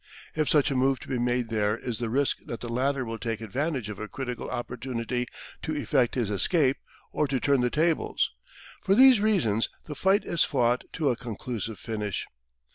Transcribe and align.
If 0.35 0.49
such 0.49 0.71
a 0.71 0.75
move 0.75 0.97
be 1.07 1.19
made 1.19 1.49
there 1.49 1.77
is 1.77 1.99
the 1.99 2.09
risk 2.09 2.37
that 2.45 2.59
the 2.59 2.69
latter 2.73 3.05
will 3.05 3.19
take 3.19 3.37
the 3.37 3.45
advantage 3.45 3.87
of 3.87 3.99
a 3.99 4.07
critical 4.07 4.49
opportunity 4.49 5.27
to 5.61 5.75
effect 5.77 6.15
his 6.15 6.31
escape, 6.31 6.77
or 7.11 7.27
to 7.27 7.39
turn 7.39 7.61
the 7.61 7.69
tables. 7.69 8.31
For 8.81 8.95
these 8.95 9.19
reasons 9.19 9.69
the 9.85 9.93
fight 9.93 10.25
is 10.25 10.43
fought 10.43 10.85
to 10.93 11.11
a 11.11 11.15
conclusive 11.15 11.77
finish. 11.77 12.25